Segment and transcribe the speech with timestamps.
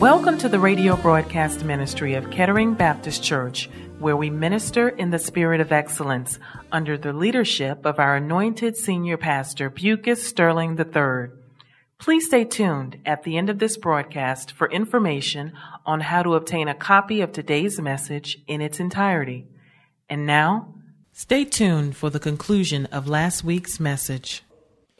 [0.00, 3.68] Welcome to the radio broadcast ministry of Kettering Baptist Church,
[3.98, 6.38] where we minister in the spirit of excellence
[6.72, 11.36] under the leadership of our anointed senior pastor, Bucus Sterling III.
[11.98, 15.52] Please stay tuned at the end of this broadcast for information
[15.84, 19.48] on how to obtain a copy of today's message in its entirety.
[20.08, 20.76] And now,
[21.12, 24.44] stay tuned for the conclusion of last week's message.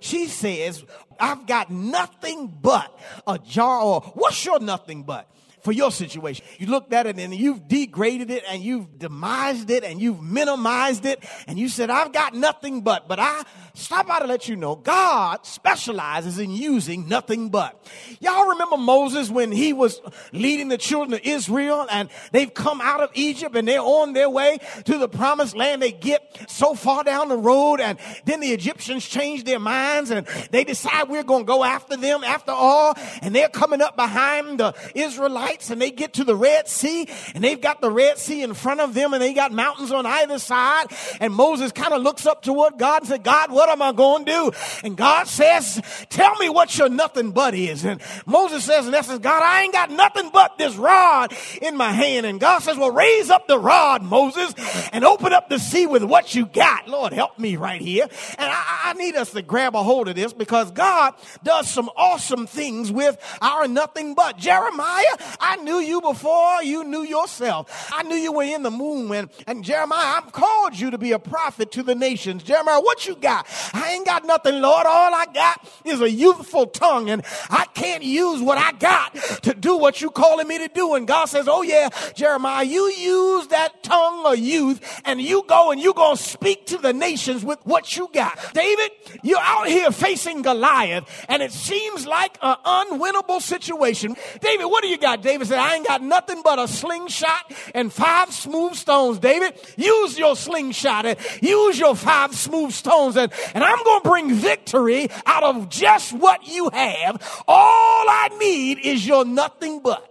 [0.01, 0.85] She says,
[1.19, 5.31] I've got nothing but a jar, or what's your nothing but?
[5.63, 6.45] For your situation.
[6.59, 11.05] You looked at it and you've degraded it and you've demised it and you've minimized
[11.05, 13.09] it and you said, I've got nothing but.
[13.09, 13.43] But I
[13.75, 17.89] stop by to let you know God specializes in using nothing but.
[18.21, 20.01] Y'all remember Moses when he was
[20.33, 24.31] leading the children of Israel and they've come out of Egypt and they're on their
[24.31, 25.83] way to the promised land.
[25.83, 30.27] They get so far down the road and then the Egyptians change their minds and
[30.51, 32.95] they decide we're going to go after them after all.
[33.23, 37.43] And they're coming up behind the Israelites and they get to the Red Sea and
[37.43, 40.39] they've got the Red Sea in front of them and they got mountains on either
[40.39, 40.87] side.
[41.21, 44.25] And Moses kind of looks up toward God and said, God, what am I going
[44.25, 44.53] to do?
[44.85, 47.85] And God says, tell me what your nothing but is.
[47.85, 51.93] And Moses says in essence, God, I ain't got nothing but this rod in my
[51.93, 52.27] hand.
[52.27, 54.55] And God says, well, raise up the rod, Moses,
[54.93, 56.89] and open up the sea with what you got.
[56.89, 58.05] Lord, help me right here.
[58.39, 61.91] And I, I need us to grab a hold of this because God does some
[61.97, 64.37] awesome things with our nothing but.
[64.37, 67.91] Jeremiah, I knew you before you knew yourself.
[67.93, 69.13] I knew you were in the moon.
[69.13, 72.43] And, and Jeremiah, I've called you to be a prophet to the nations.
[72.43, 73.47] Jeremiah, what you got?
[73.73, 74.87] I ain't got nothing, Lord.
[74.87, 79.55] All I got is a youthful tongue, and I can't use what I got to
[79.55, 80.95] do what you calling me to do.
[80.95, 85.71] And God says, Oh yeah, Jeremiah, you use that tongue of youth, and you go
[85.71, 88.39] and you're gonna speak to the nations with what you got.
[88.53, 88.91] David,
[89.23, 94.17] you're out here facing Goliath, and it seems like an unwinnable situation.
[94.41, 95.23] David, what do you got?
[95.23, 99.19] David said, I ain't got nothing but a slingshot and five smooth stones.
[99.19, 104.09] David, use your slingshot and use your five smooth stones and, and I'm going to
[104.09, 107.43] bring victory out of just what you have.
[107.47, 110.07] All I need is your nothing but.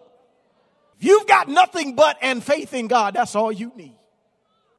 [0.98, 3.14] If you've got nothing but and faith in God.
[3.14, 3.96] That's all you need.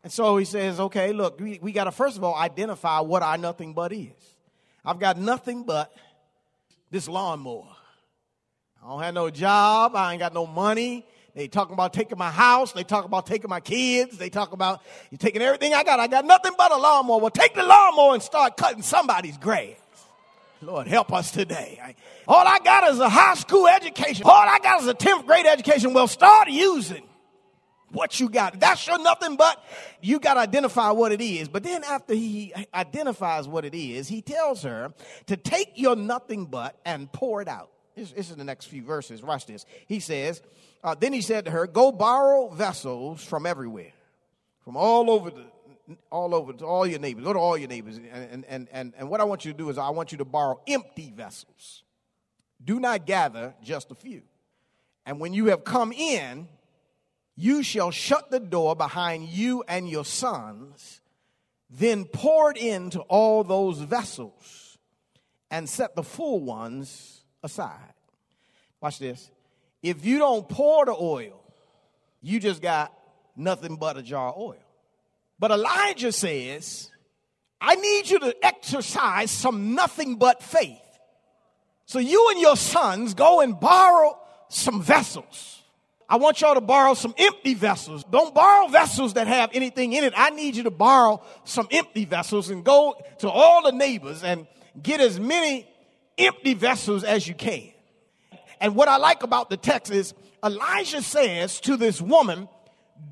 [0.02, 3.22] And so he says, okay, look, we, we got to first of all identify what
[3.22, 4.08] our nothing but is.
[4.84, 5.94] I've got nothing but
[6.90, 7.68] this lawnmower.
[8.82, 9.94] I don't have no job.
[9.94, 11.04] I ain't got no money.
[11.34, 12.72] They talking about taking my house.
[12.72, 14.18] They talk about taking my kids.
[14.18, 16.00] They talk about you taking everything I got.
[16.00, 17.20] I got nothing but a lawnmower.
[17.20, 19.76] Well, take the lawnmower and start cutting somebody's grass.
[20.62, 21.94] Lord, help us today.
[22.26, 24.24] All I got is a high school education.
[24.26, 25.94] All I got is a 10th grade education.
[25.94, 27.02] Well, start using
[27.92, 28.60] what you got.
[28.60, 29.62] That's your nothing but
[30.02, 31.48] you got to identify what it is.
[31.48, 34.92] But then after he identifies what it is, he tells her
[35.26, 37.70] to take your nothing but and pour it out.
[37.96, 39.22] This, this is the next few verses.
[39.22, 39.66] Watch this.
[39.86, 40.42] He says,
[40.82, 43.92] uh, Then he said to her, Go borrow vessels from everywhere,
[44.64, 45.44] from all over the
[46.10, 47.24] all over to all your neighbors.
[47.24, 47.96] Go to all your neighbors.
[47.96, 50.24] And, and, and, and what I want you to do is I want you to
[50.24, 51.82] borrow empty vessels.
[52.64, 54.22] Do not gather just a few.
[55.06, 56.48] And when you have come in,
[57.36, 61.00] you shall shut the door behind you and your sons,
[61.70, 64.78] then pour it into all those vessels
[65.50, 67.94] and set the full ones aside.
[68.80, 69.30] Watch this.
[69.82, 71.40] If you don't pour the oil,
[72.22, 72.92] you just got
[73.36, 74.62] nothing but a jar of oil.
[75.38, 76.90] But Elijah says,
[77.60, 80.78] I need you to exercise some nothing but faith.
[81.86, 85.62] So you and your sons go and borrow some vessels.
[86.08, 88.04] I want y'all to borrow some empty vessels.
[88.04, 90.12] Don't borrow vessels that have anything in it.
[90.16, 94.46] I need you to borrow some empty vessels and go to all the neighbors and
[94.82, 95.68] get as many
[96.20, 97.70] empty vessels as you can.
[98.60, 100.14] And what I like about the text is
[100.44, 102.48] Elijah says to this woman,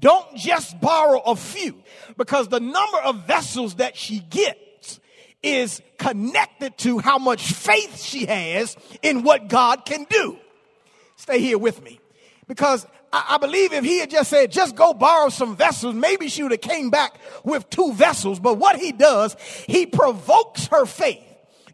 [0.01, 1.83] don't just borrow a few
[2.17, 5.01] because the number of vessels that she gets
[5.43, 10.37] is connected to how much faith she has in what God can do.
[11.17, 12.01] Stay here with me
[12.47, 16.29] because I, I believe if he had just said, just go borrow some vessels, maybe
[16.29, 18.39] she would have came back with two vessels.
[18.39, 21.28] But what he does, he provokes her faith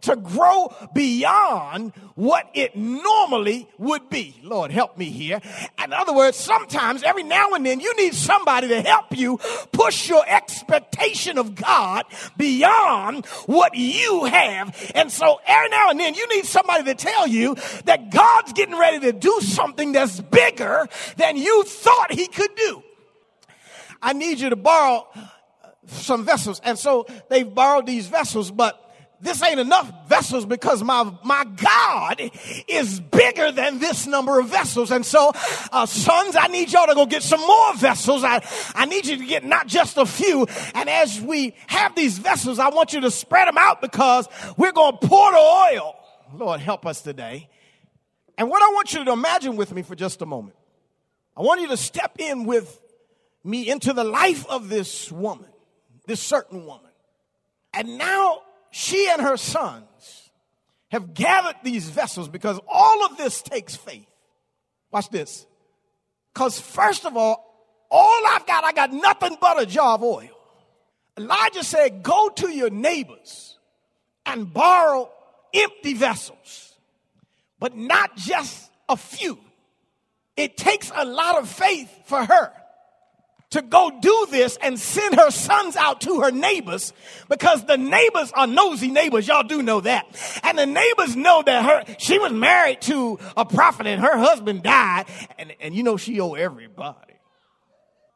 [0.05, 4.39] to grow beyond what it normally would be.
[4.43, 5.41] Lord, help me here.
[5.83, 9.39] In other words, sometimes every now and then you need somebody to help you
[9.73, 12.05] push your expectation of God
[12.37, 14.93] beyond what you have.
[14.95, 18.79] And so every now and then you need somebody to tell you that God's getting
[18.79, 20.87] ready to do something that's bigger
[21.17, 22.83] than you thought he could do.
[24.01, 25.09] I need you to borrow
[25.87, 26.61] some vessels.
[26.65, 28.84] And so they've borrowed these vessels, but
[29.25, 32.31] this ain't enough vessels because my, my God
[32.69, 34.91] is bigger than this number of vessels.
[34.91, 35.33] And so,
[35.73, 38.23] uh, sons, I need y'all to go get some more vessels.
[38.23, 40.47] I, I need you to get not just a few.
[40.75, 44.73] And as we have these vessels, I want you to spread them out because we're
[44.73, 45.97] going to pour the oil.
[46.35, 47.49] Lord, help us today.
[48.37, 50.57] And what I want you to imagine with me for just a moment,
[51.37, 52.81] I want you to step in with
[53.43, 55.49] me into the life of this woman,
[56.07, 56.91] this certain woman.
[57.73, 58.41] And now
[58.77, 60.31] she and her sons
[60.89, 64.09] have gathered these vessels because all of this takes faith.
[64.91, 65.47] Watch this.
[66.33, 70.29] Because, first of all, all I've got, I got nothing but a jar of oil.
[71.17, 73.61] Elijah said, Go to your neighbors
[74.27, 75.09] and borrow
[75.55, 76.75] empty vessels,
[77.61, 79.39] but not just a few.
[80.37, 82.53] It takes a lot of faith for her
[83.55, 86.93] to go do this and send her sons out to her neighbors
[87.29, 89.29] because the neighbors are nosy neighbors.
[89.29, 90.07] Y'all do know that.
[90.43, 94.65] And the neighbors know that her, she was married to a prophet and her husband
[94.65, 95.05] died.
[95.39, 96.99] And, and you know, she owe everybody.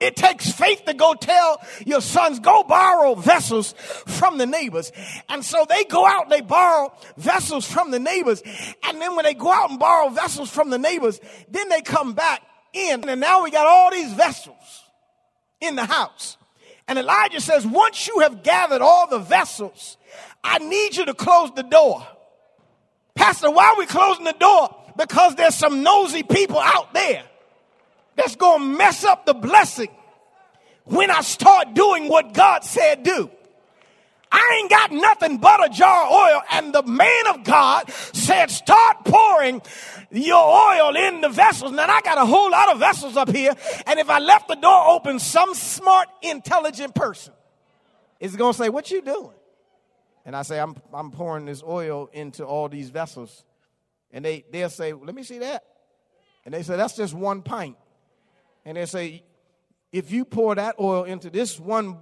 [0.00, 3.75] It takes faith to go tell your sons, go borrow vessels
[4.06, 4.91] from the neighbors.
[5.29, 8.43] And so they go out and they borrow vessels from the neighbors.
[8.84, 12.14] And then when they go out and borrow vessels from the neighbors, then they come
[12.14, 12.43] back
[12.73, 13.08] in.
[13.08, 14.82] And now we got all these vessels
[15.60, 16.37] in the house.
[16.87, 19.96] And Elijah says, once you have gathered all the vessels,
[20.43, 22.06] I need you to close the door.
[23.14, 24.75] Pastor, why are we closing the door?
[24.96, 27.22] Because there's some nosy people out there
[28.16, 29.88] that's going to mess up the blessing
[30.84, 33.31] when I start doing what God said do.
[34.38, 36.43] I ain't got nothing but a jar of oil.
[36.52, 39.61] And the man of God said, start pouring
[40.11, 41.73] your oil in the vessels.
[41.73, 43.55] Now I got a whole lot of vessels up here.
[43.87, 47.35] And if I left the door open, some smart, intelligent person
[48.20, 49.35] is going to say, what you doing?
[50.25, 53.44] And I say, I'm, I'm pouring this oil into all these vessels.
[54.11, 55.64] And they, they'll say, let me see that.
[56.44, 57.76] And they say, that's just one pint.
[58.64, 59.25] And they say,
[59.93, 61.99] if you pour that oil into this one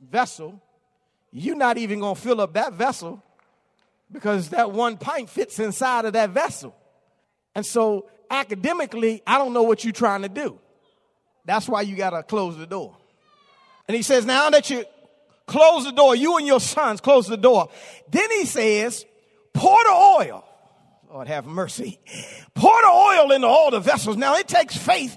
[0.00, 0.62] vessel,
[1.32, 3.22] you're not even going to fill up that vessel
[4.10, 6.74] because that one pint fits inside of that vessel.
[7.54, 10.58] And so, academically, I don't know what you're trying to do.
[11.44, 12.96] That's why you got to close the door.
[13.86, 14.84] And he says, now that you
[15.46, 17.68] close the door, you and your sons close the door.
[18.10, 19.04] Then he says,
[19.54, 20.44] pour the oil
[21.10, 21.98] Lord have mercy.
[22.54, 24.16] Pour the oil into all the vessels.
[24.16, 25.16] Now it takes faith,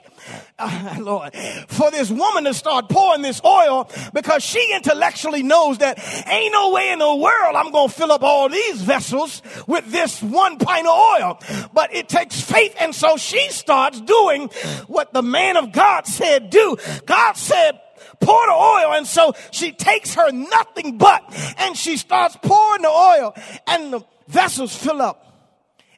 [1.00, 1.34] Lord,
[1.68, 6.72] for this woman to start pouring this oil because she intellectually knows that ain't no
[6.72, 10.58] way in the world I'm going to fill up all these vessels with this one
[10.58, 11.40] pint of oil.
[11.74, 12.76] But it takes faith.
[12.80, 14.50] And so she starts doing
[14.88, 16.78] what the man of God said do.
[17.06, 17.80] God said,
[18.20, 18.94] pour the oil.
[18.94, 21.24] And so she takes her nothing but
[21.58, 23.34] and she starts pouring the oil
[23.68, 25.28] and the vessels fill up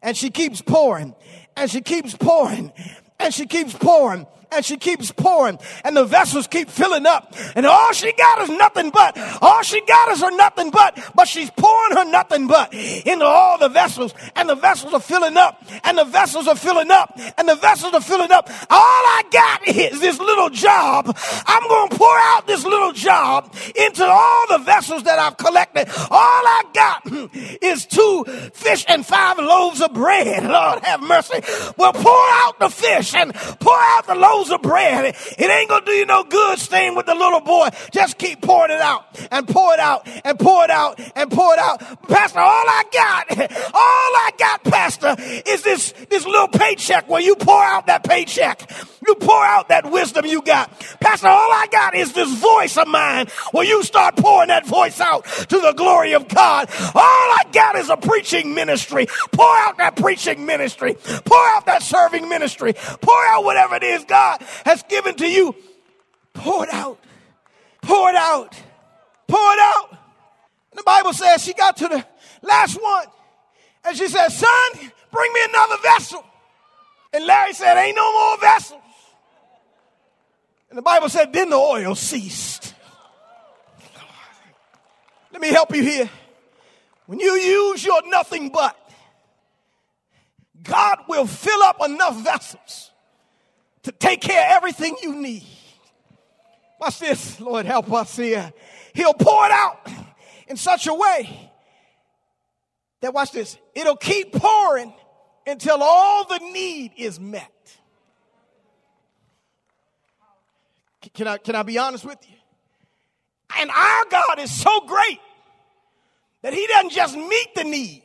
[0.01, 1.15] and she keeps pouring
[1.55, 2.71] and she keeps pouring
[3.23, 7.65] and she keeps pouring and she keeps pouring and the vessels keep filling up and
[7.65, 11.49] all she got is nothing but all she got is her nothing but but she's
[11.51, 15.97] pouring her nothing but into all the vessels and the vessels are filling up and
[15.97, 18.49] the vessels are filling up and the vessels are filling up.
[18.69, 21.15] All i got is this little job.
[21.45, 25.89] I'm going to pour out this little job into all the vessels that i've collected.
[26.09, 27.01] All i got
[27.61, 30.43] is two fish and five loaves of bread.
[30.53, 31.39] Lord have mercy.
[31.77, 35.15] Well pour out the fish and pour out the loaves loaves of bread.
[35.37, 37.69] It ain't gonna do you no good staying with the little boy.
[37.91, 41.53] Just keep pouring it out and pour it out and pour it out and pour
[41.53, 41.79] it out.
[42.07, 47.35] Pastor, all I got, all I got, Pastor, is this, this little paycheck where you
[47.35, 48.69] pour out that paycheck.
[49.05, 50.71] You pour out that wisdom you got.
[50.99, 54.99] Pastor, all I got is this voice of mine where you start pouring that voice
[55.01, 56.69] out to the glory of God.
[56.95, 59.07] All I got is a preaching ministry.
[59.31, 60.95] Pour out that preaching ministry.
[61.25, 62.73] Pour out that serving ministry.
[62.73, 65.55] Pour out whatever it is God God has given to you,
[66.33, 66.99] pour it out.
[67.81, 68.55] Pour it out.
[69.27, 69.89] Pour it out.
[69.91, 72.05] And the Bible says she got to the
[72.41, 73.05] last one
[73.85, 76.23] and she said, Son, bring me another vessel.
[77.11, 78.79] And Larry said, Ain't no more vessels.
[80.69, 82.73] And the Bible said, then the oil ceased.
[85.31, 86.09] Let me help you here.
[87.05, 88.75] When you use your nothing but,
[90.63, 92.89] God will fill up enough vessels
[93.83, 95.45] to take care of everything you need.
[96.79, 98.51] Watch this, Lord, help us here.
[98.93, 99.87] He'll pour it out
[100.47, 101.51] in such a way
[103.01, 104.93] that, watch this, it'll keep pouring
[105.45, 107.49] until all the need is met.
[111.13, 112.35] Can I, can I be honest with you?
[113.59, 115.19] And our God is so great
[116.41, 118.03] that He doesn't just meet the need,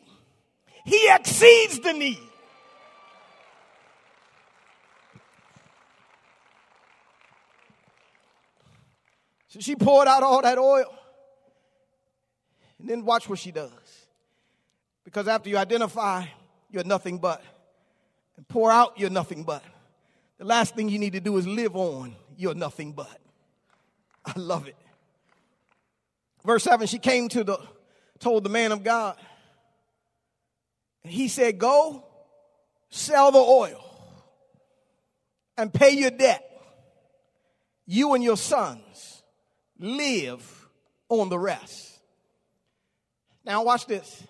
[0.85, 2.28] He exceeds the need.
[9.49, 10.95] So she poured out all that oil.
[12.79, 13.71] And then watch what she does.
[15.05, 16.27] Because after you identify
[16.71, 17.43] you're nothing but,
[18.37, 19.65] and pour out you're nothing but,
[20.37, 23.19] the last thing you need to do is live on you're nothing but.
[24.25, 24.77] I love it.
[26.45, 27.59] Verse 7 she came to the,
[28.19, 29.17] told the man of God,
[31.03, 32.05] and he said, Go
[32.91, 33.85] sell the oil
[35.57, 36.45] and pay your debt.
[37.87, 39.18] You and your sons
[39.79, 40.69] live
[41.09, 41.99] on the rest.
[43.45, 44.23] Now, watch this.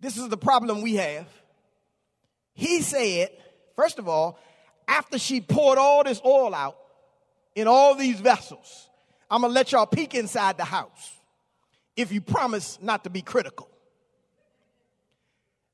[0.00, 1.26] This is the problem we have.
[2.54, 3.30] He said,
[3.76, 4.38] first of all,
[4.86, 6.76] after she poured all this oil out
[7.54, 8.88] in all these vessels,
[9.30, 11.12] I'm gonna let y'all peek inside the house
[11.96, 13.68] if you promise not to be critical.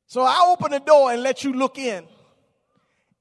[0.06, 2.04] So I open the door and let you look in.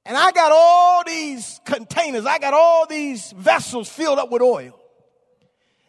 [0.05, 4.79] And I got all these containers, I got all these vessels filled up with oil.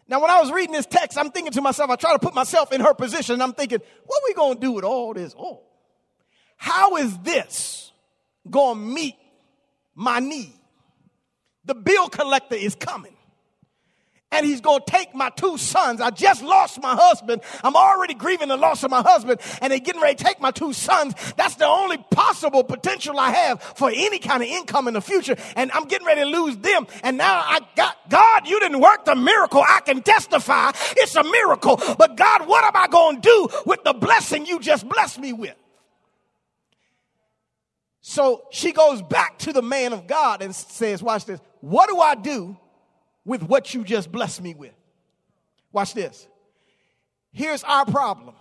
[0.07, 2.35] Now, when I was reading this text, I'm thinking to myself, I try to put
[2.35, 5.63] myself in her position, I'm thinking, what we going to do with all this oil?
[6.57, 7.93] How is this
[8.49, 9.17] going to meet
[9.95, 10.55] my need?
[11.65, 13.17] The bill collector is coming
[14.35, 16.01] and he's going to take my two sons.
[16.01, 17.43] I just lost my husband.
[17.63, 20.51] I'm already grieving the loss of my husband and they're getting ready to take my
[20.51, 21.15] two sons.
[21.37, 25.37] That's the only possible potential I have for any kind of income in the future.
[25.55, 26.87] And I'm getting ready to lose them.
[27.05, 29.63] And now I got, God, you didn't work the miracle.
[29.67, 31.81] I can testify it's a miracle.
[31.97, 35.33] But God, what am I going to do with the blessing you just blessed me
[35.33, 35.55] with?
[38.01, 41.41] So she goes back to the man of God and says, watch this.
[41.61, 42.59] What do I do
[43.25, 44.75] with what you just blessed me with.
[45.73, 46.29] Watch this.
[47.33, 48.35] Here's our problem.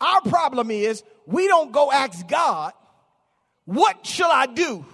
[0.00, 2.72] Our problem is we don't go ask God,
[3.64, 4.84] what shall I do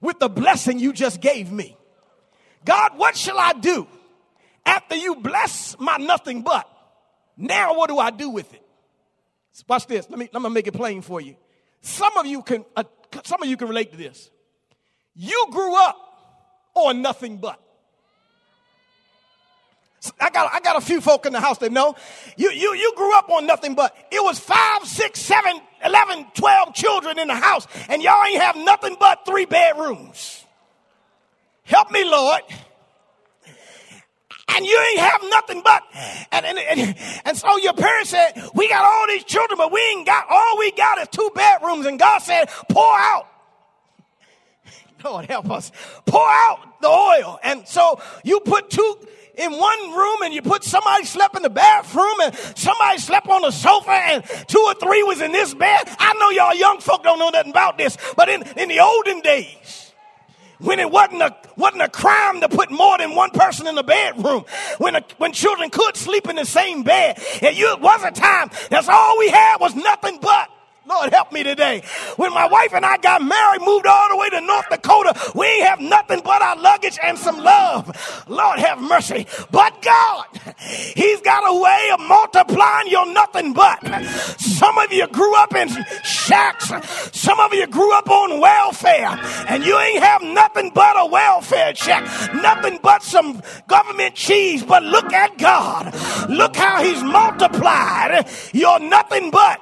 [0.00, 1.76] with the blessing you just gave me?
[2.64, 3.86] God, what shall I do
[4.64, 6.68] after you bless my nothing but?
[7.36, 8.62] Now what do I do with it?
[9.66, 10.08] Watch this.
[10.08, 11.36] Let me, let me make it plain for you.
[11.80, 12.84] Some of you can, uh,
[13.24, 14.30] some of you can relate to this.
[15.14, 15.96] You grew up
[16.74, 17.60] on nothing but.
[20.20, 21.96] I got, I got a few folk in the house that know.
[22.36, 26.74] You, you, you grew up on nothing but it was five, six, seven, eleven, twelve
[26.74, 30.44] children in the house, and y'all ain't have nothing but three bedrooms.
[31.64, 32.42] Help me, Lord.
[34.50, 35.82] And you ain't have nothing but,
[36.32, 39.80] and, and, and, and so your parents said, we got all these children, but we
[39.90, 41.86] ain't got, all we got is two bedrooms.
[41.86, 43.26] And God said, pour out.
[45.04, 45.70] Lord help us.
[46.06, 47.38] Pour out the oil.
[47.44, 48.96] And so you put two,
[49.38, 53.42] in one room and you put somebody slept in the bathroom and somebody slept on
[53.42, 55.84] the sofa and two or three was in this bed.
[55.98, 59.20] I know y'all young folk don't know nothing about this, but in, in the olden
[59.20, 59.92] days,
[60.58, 63.84] when it wasn't a, wasn't a crime to put more than one person in the
[63.84, 64.44] bedroom,
[64.78, 68.10] when, a, when children could sleep in the same bed, and you, it was a
[68.10, 70.50] time, that's all we had was nothing but
[70.88, 71.82] Lord, help me today.
[72.16, 75.46] When my wife and I got married, moved all the way to North Dakota, we
[75.46, 78.24] ain't have nothing but our luggage and some love.
[78.26, 79.26] Lord, have mercy.
[79.50, 80.24] But God,
[80.96, 83.84] He's got a way of multiplying your nothing but.
[84.38, 85.68] Some of you grew up in
[86.04, 86.72] shacks.
[87.12, 89.18] Some of you grew up on welfare,
[89.48, 92.02] and you ain't have nothing but a welfare check,
[92.34, 94.64] nothing but some government cheese.
[94.64, 95.94] But look at God.
[96.30, 99.60] Look how He's multiplied your nothing but.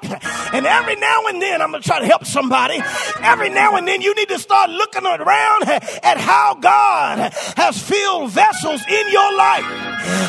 [0.53, 2.81] And every now now and then, I'm going to try to help somebody.
[3.21, 8.31] Every now and then, you need to start looking around at how God has filled
[8.31, 9.65] vessels in your life.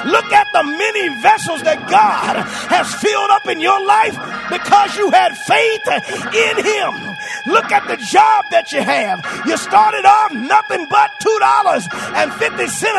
[0.06, 2.38] Look at the many vessels that God
[2.70, 4.16] has filled up in your life
[4.50, 5.88] because you had faith
[6.34, 7.07] in Him.
[7.48, 9.24] Look at the job that you have.
[9.48, 11.88] You started off nothing but $2.50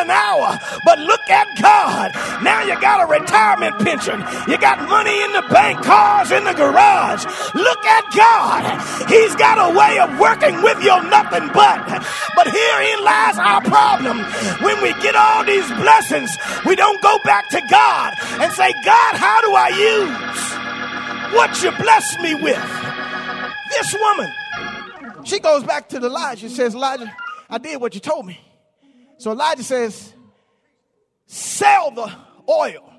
[0.00, 0.58] an hour.
[0.84, 2.16] But look at God.
[2.42, 4.24] Now you got a retirement pension.
[4.48, 7.24] You got money in the bank, cars in the garage.
[7.54, 8.64] Look at God.
[9.08, 11.84] He's got a way of working with your nothing but.
[12.34, 14.24] But herein lies our problem.
[14.64, 16.32] When we get all these blessings,
[16.64, 21.70] we don't go back to God and say, God, how do I use what you
[21.76, 22.64] blessed me with?
[23.70, 24.32] This woman,
[25.28, 27.14] she goes back to Elijah and says, Elijah,
[27.50, 28.40] I did what you told me.
[29.18, 30.14] So Elijah says,
[31.26, 32.10] sell the
[32.48, 32.90] oil.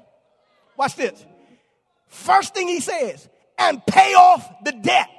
[0.77, 1.25] Watch this.
[2.07, 5.09] First thing he says, and pay off the debt.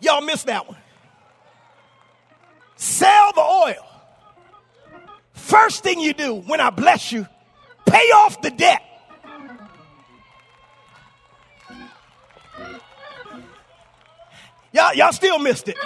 [0.00, 0.78] Y'all missed that one.
[2.76, 3.86] Sell the oil.
[5.32, 7.26] First thing you do when I bless you,
[7.86, 8.82] pay off the debt.
[14.72, 15.76] Y'all, y'all still missed it.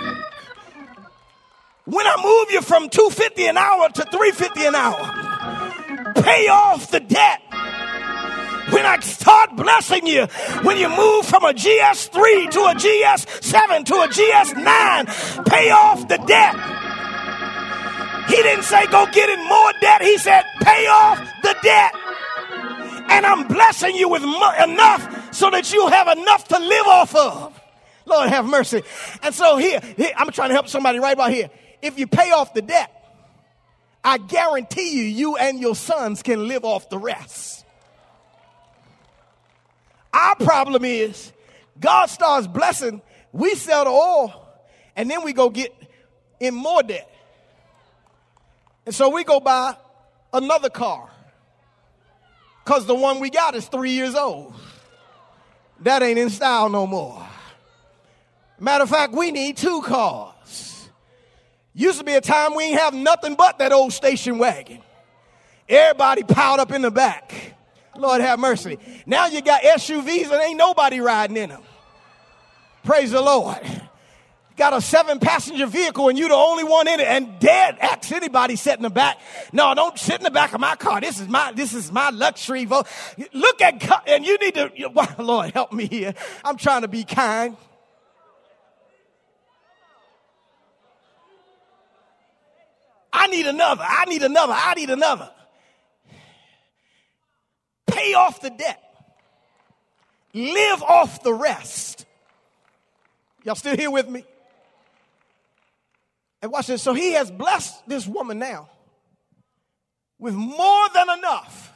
[1.84, 7.00] When I move you from 250 an hour to 350 an hour, pay off the
[7.00, 7.42] debt.
[8.70, 10.26] When I start blessing you,
[10.62, 16.18] when you move from a GS3 to a GS7 to a GS9, pay off the
[16.18, 16.54] debt.
[18.28, 20.02] He didn't say go get in more debt.
[20.02, 21.92] He said pay off the debt.
[23.08, 27.14] And I'm blessing you with mo- enough so that you have enough to live off
[27.14, 27.60] of.
[28.06, 28.82] Lord have mercy.
[29.22, 31.50] And so here, here, I'm trying to help somebody right about here.
[31.82, 32.92] If you pay off the debt,
[34.02, 37.64] I guarantee you, you and your sons can live off the rest.
[40.14, 41.32] Our problem is
[41.78, 44.48] God starts blessing, we sell the oil,
[44.94, 45.74] and then we go get
[46.40, 47.10] in more debt.
[48.86, 49.76] And so we go buy
[50.32, 51.10] another car
[52.64, 54.54] because the one we got is three years old.
[55.80, 57.25] That ain't in style no more.
[58.58, 60.88] Matter of fact, we need two cars.
[61.74, 64.80] Used to be a time we ain't have nothing but that old station wagon.
[65.68, 67.54] Everybody piled up in the back.
[67.96, 68.78] Lord have mercy.
[69.04, 71.62] Now you got SUVs and ain't nobody riding in them.
[72.84, 73.58] Praise the Lord.
[74.56, 78.10] Got a seven passenger vehicle and you the only one in it and dead ask
[78.10, 79.18] anybody sit in the back.
[79.52, 81.00] No, don't sit in the back of my car.
[81.00, 82.86] This is my, this is my luxury vote.
[83.34, 84.70] Look at, and you need to,
[85.18, 86.14] Lord help me here.
[86.42, 87.56] I'm trying to be kind.
[93.26, 93.84] I need another.
[93.84, 94.52] I need another.
[94.56, 95.28] I need another.
[97.88, 98.80] Pay off the debt.
[100.32, 102.06] Live off the rest.
[103.42, 104.24] Y'all still here with me?
[106.40, 106.82] And watch this.
[106.82, 108.68] So he has blessed this woman now
[110.20, 111.72] with more than enough.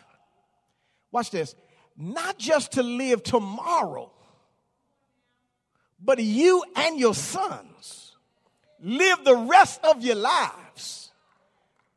[1.11, 1.57] Watch this.
[1.97, 4.13] Not just to live tomorrow,
[6.01, 8.15] but you and your sons
[8.81, 11.10] live the rest of your lives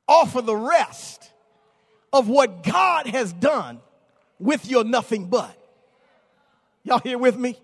[0.07, 1.31] off of the rest
[2.11, 3.79] of what God has done
[4.39, 5.57] with your nothing but.
[6.83, 7.57] Y'all here with me?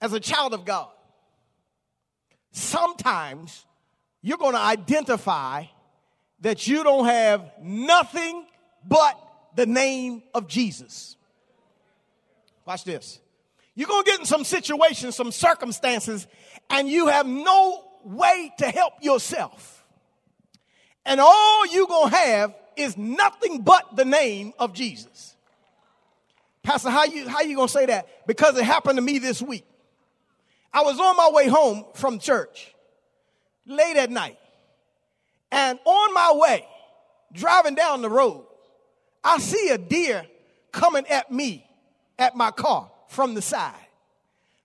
[0.00, 0.90] As a child of God,
[2.52, 3.64] sometimes
[4.22, 5.64] you're going to identify
[6.40, 8.46] that you don't have nothing
[8.86, 9.18] but
[9.56, 11.16] the name of Jesus.
[12.64, 13.18] Watch this.
[13.74, 16.26] You're going to get in some situations, some circumstances,
[16.70, 19.84] and you have no way to help yourself.
[21.04, 25.36] And all you're going to have is nothing but the name of Jesus.
[26.62, 28.26] Pastor, how you, how you going to say that?
[28.26, 29.64] Because it happened to me this week.
[30.72, 32.74] I was on my way home from church
[33.66, 34.38] late at night.
[35.50, 36.66] And on my way,
[37.32, 38.44] driving down the road,
[39.24, 40.26] I see a deer
[40.72, 41.66] coming at me
[42.18, 43.74] at my car from the side.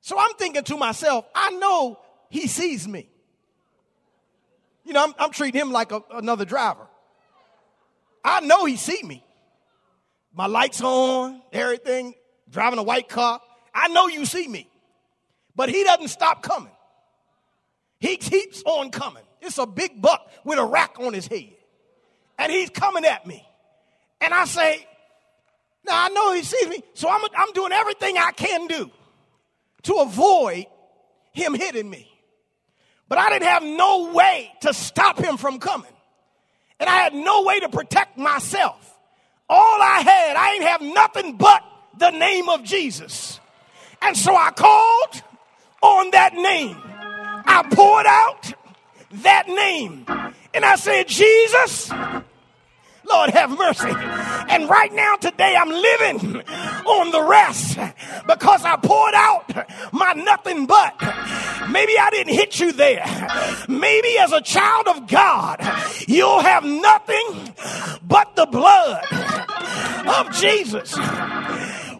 [0.03, 1.97] So I'm thinking to myself, I know
[2.29, 3.07] he sees me.
[4.83, 6.85] You know, I'm, I'm treating him like a, another driver.
[8.21, 9.23] I know he see me.
[10.33, 12.15] My lights on, everything,
[12.51, 13.39] driving a white car.
[13.73, 14.67] I know you see me.
[15.55, 16.73] But he doesn't stop coming.
[18.01, 19.23] He keeps on coming.
[19.41, 21.53] It's a big buck with a rack on his head.
[22.37, 23.41] And he's coming at me.
[24.19, 24.85] And I say,
[25.85, 28.91] now I know he sees me, so I'm, I'm doing everything I can do
[29.83, 30.65] to avoid
[31.31, 32.09] him hitting me.
[33.07, 35.91] But I didn't have no way to stop him from coming.
[36.79, 38.97] And I had no way to protect myself.
[39.49, 41.63] All I had, I ain't have nothing but
[41.97, 43.39] the name of Jesus.
[44.01, 45.23] And so I called
[45.81, 46.77] on that name.
[47.45, 48.53] I poured out
[49.23, 50.05] that name.
[50.53, 51.91] And I said, Jesus,
[53.09, 53.91] Lord have mercy.
[54.49, 56.41] And right now, today, I'm living
[56.85, 57.77] on the rest
[58.27, 60.95] because I poured out my nothing but.
[61.69, 63.05] Maybe I didn't hit you there.
[63.67, 65.59] Maybe as a child of God,
[66.07, 67.53] you'll have nothing
[68.05, 69.05] but the blood
[70.07, 70.95] of Jesus.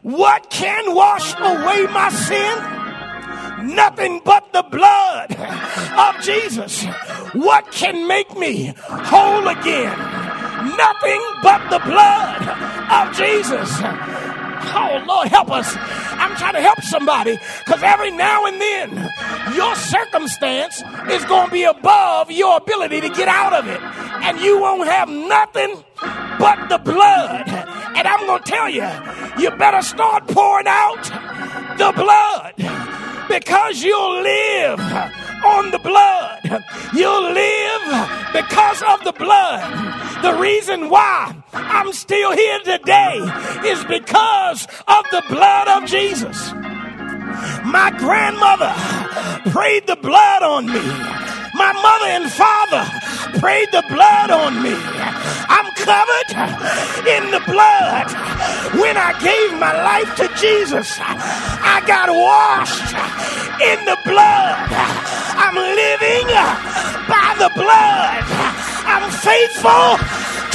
[0.02, 3.76] What can wash away my sin?
[3.76, 5.36] Nothing but the blood
[5.98, 6.84] of Jesus.
[7.34, 10.23] What can make me whole again?
[10.64, 12.42] Nothing but the blood
[12.92, 13.70] of Jesus.
[14.76, 15.76] Oh, Lord, help us.
[15.78, 19.12] I'm trying to help somebody because every now and then
[19.56, 23.82] your circumstance is going to be above your ability to get out of it.
[23.82, 25.84] And you won't have nothing
[26.40, 27.48] but the blood.
[27.96, 28.88] And I'm going to tell you,
[29.38, 31.04] you better start pouring out
[31.78, 32.54] the blood
[33.28, 34.80] because you'll live
[35.46, 36.64] on the blood.
[36.94, 40.24] You'll live because of the blood.
[40.24, 43.20] The reason why I'm still here today
[43.66, 46.54] is because of the blood of Jesus.
[47.66, 48.74] My grandmother
[49.52, 51.33] prayed the blood on me.
[51.54, 54.74] My mother and father prayed the blood on me.
[54.74, 56.30] I'm covered
[57.06, 58.10] in the blood.
[58.82, 62.98] When I gave my life to Jesus, I got washed
[63.62, 64.68] in the blood.
[65.38, 66.28] I'm living
[67.06, 68.24] by the blood.
[68.90, 70.02] I'm faithful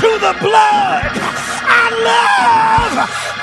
[0.02, 1.10] to the blood.
[1.70, 2.94] I love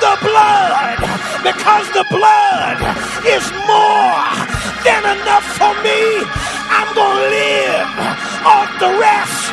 [0.04, 0.98] the blood
[1.40, 2.78] because the blood
[3.24, 4.28] is more
[4.84, 6.45] than enough for me.
[6.76, 7.90] I'm going to live
[8.44, 9.48] off the rest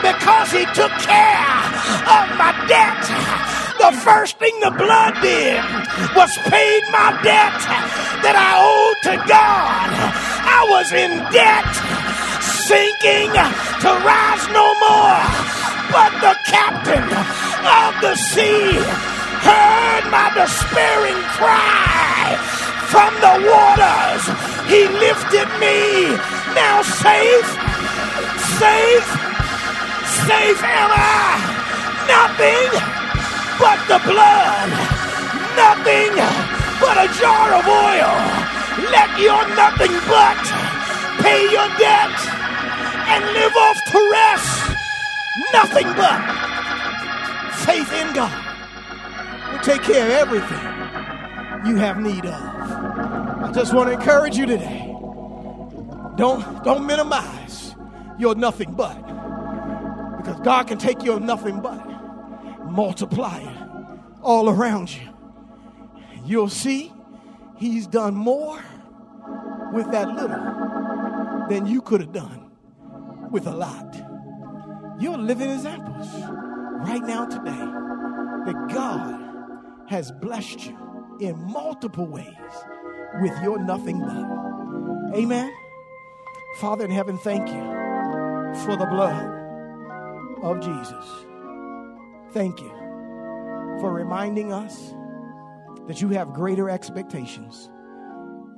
[0.00, 1.52] because he took care
[2.08, 2.96] of my debt.
[3.76, 5.60] The first thing the blood did
[6.16, 7.60] was paid my debt
[8.24, 9.88] that I owed to God.
[10.48, 11.68] I was in debt,
[12.40, 13.36] sinking
[13.84, 15.20] to rise no more.
[15.92, 18.80] But the captain of the sea
[19.44, 22.51] heard my despairing cry
[22.92, 24.22] from the waters.
[24.68, 26.12] He lifted me.
[26.52, 27.48] Now safe,
[28.60, 29.08] safe,
[30.28, 31.40] safe am I.
[32.04, 32.68] Nothing
[33.56, 34.68] but the blood.
[35.56, 36.12] Nothing
[36.84, 38.14] but a jar of oil.
[38.92, 40.40] Let your nothing but
[41.24, 42.16] pay your debt
[43.08, 44.76] and live off to rest.
[45.52, 46.20] Nothing but
[47.64, 48.36] faith in God
[49.50, 50.81] will take care of everything
[51.64, 52.32] you have need of.
[52.32, 54.88] I just want to encourage you today.
[56.16, 57.74] Don't don't minimize
[58.18, 58.96] your nothing but.
[60.16, 61.84] Because God can take your nothing but,
[62.70, 63.56] multiply it
[64.22, 65.08] all around you.
[66.24, 66.92] You'll see
[67.56, 68.62] He's done more
[69.72, 72.50] with that little than you could have done
[73.30, 73.94] with a lot.
[75.00, 76.08] You're living examples
[76.86, 80.91] right now today that God has blessed you
[81.26, 82.26] in multiple ways
[83.20, 85.16] with your nothing but.
[85.16, 85.52] Amen.
[86.58, 87.62] Father in heaven, thank you
[88.64, 89.24] for the blood
[90.42, 91.04] of Jesus.
[92.32, 92.70] Thank you
[93.80, 94.94] for reminding us
[95.86, 97.68] that you have greater expectations,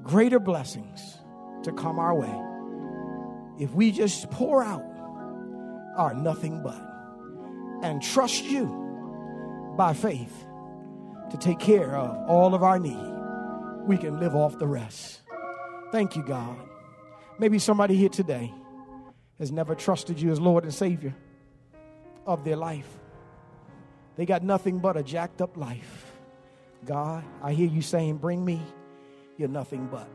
[0.03, 1.19] greater blessings
[1.63, 2.55] to come our way
[3.59, 4.85] if we just pour out
[5.97, 6.81] our nothing but
[7.83, 8.67] and trust you
[9.77, 10.47] by faith
[11.31, 13.13] to take care of all of our need.
[13.87, 15.21] We can live off the rest.
[15.93, 16.57] Thank you, God.
[17.39, 18.53] Maybe somebody here today
[19.39, 21.15] has never trusted you as Lord and Savior
[22.27, 22.89] of their life.
[24.17, 26.13] They got nothing but a jacked up life.
[26.85, 28.63] God, I hear you saying, Bring me
[29.37, 30.09] your nothing but.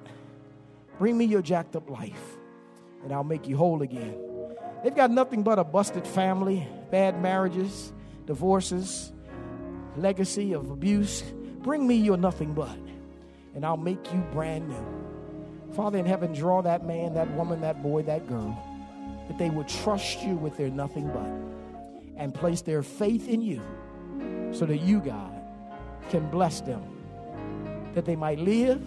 [0.98, 2.38] Bring me your jacked up life,
[3.04, 4.16] and I'll make you whole again.
[4.84, 7.92] They've got nothing but a busted family, bad marriages,
[8.26, 9.12] divorces,
[9.98, 11.24] legacy of abuse.
[11.62, 12.78] Bring me your nothing but,
[13.56, 15.74] and I'll make you brand new.
[15.76, 18.58] Father in heaven, draw that man, that woman, that boy, that girl,
[19.28, 21.30] that they would trust you with their nothing but
[22.18, 23.62] and place their faith in you
[24.52, 25.32] so that you, God,
[26.10, 26.84] can bless them,
[27.94, 28.82] that they might live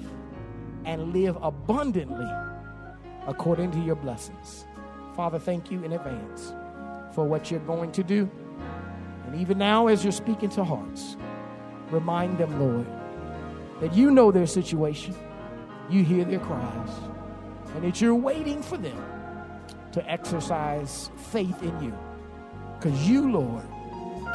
[0.84, 2.26] and live abundantly
[3.26, 4.66] according to your blessings.
[5.14, 6.52] Father, thank you in advance
[7.14, 8.30] for what you're going to do.
[9.32, 11.16] And even now, as you're speaking to hearts,
[11.90, 12.86] remind them, Lord,
[13.80, 15.16] that you know their situation,
[15.88, 16.90] you hear their cries,
[17.74, 19.02] and that you're waiting for them
[19.92, 21.98] to exercise faith in you.
[22.78, 23.64] Because you, Lord,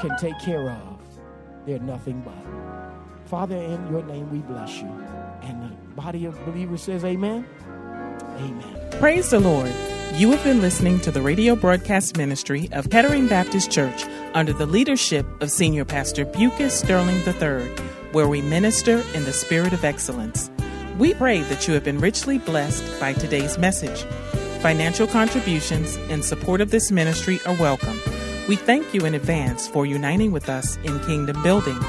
[0.02, 1.00] can take care of
[1.68, 3.30] their nothing but.
[3.30, 4.88] Father, in your name we bless you.
[5.44, 7.46] And the body of believers says, Amen.
[8.40, 8.90] Amen.
[8.94, 9.72] Praise the Lord.
[10.16, 14.66] You have been listening to the radio broadcast ministry of Kettering Baptist Church under the
[14.66, 17.68] leadership of Senior Pastor Bucus Sterling III,
[18.12, 20.50] where we minister in the spirit of excellence.
[20.98, 24.04] We pray that you have been richly blessed by today's message.
[24.62, 28.00] Financial contributions in support of this ministry are welcome.
[28.48, 31.80] We thank you in advance for uniting with us in kingdom building.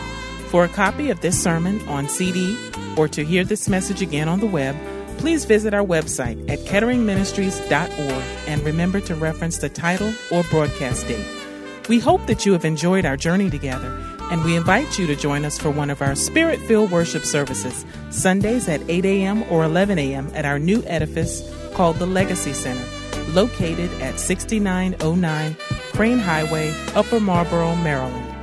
[0.48, 2.56] For a copy of this sermon on CD
[2.96, 4.76] or to hear this message again on the web,
[5.18, 11.37] please visit our website at ketteringministries.org and remember to reference the title or broadcast date.
[11.88, 13.98] We hope that you have enjoyed our journey together,
[14.30, 17.86] and we invite you to join us for one of our spirit filled worship services,
[18.10, 19.42] Sundays at 8 a.m.
[19.44, 20.30] or 11 a.m.
[20.34, 22.84] at our new edifice called the Legacy Center,
[23.32, 25.56] located at 6909
[25.94, 28.34] Crain Highway, Upper Marlboro, Maryland.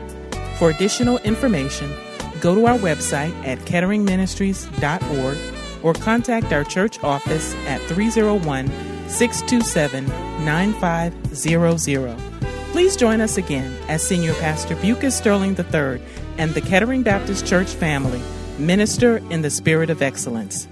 [0.58, 1.93] For additional information,
[2.41, 5.38] go to our website at ketteringministries.org
[5.84, 8.67] or contact our church office at 301
[9.08, 10.08] 627
[10.43, 12.35] 9500.
[12.75, 16.01] Please join us again as Senior Pastor Bucus Sterling III
[16.38, 18.21] and the Kettering Baptist Church family
[18.59, 20.67] minister in the spirit of excellence.